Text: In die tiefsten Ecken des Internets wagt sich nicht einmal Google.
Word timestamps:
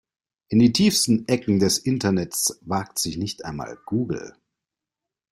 In 0.49 0.57
die 0.57 0.73
tiefsten 0.73 1.27
Ecken 1.27 1.59
des 1.59 1.77
Internets 1.77 2.57
wagt 2.61 2.97
sich 2.97 3.17
nicht 3.17 3.45
einmal 3.45 3.77
Google. 3.85 4.33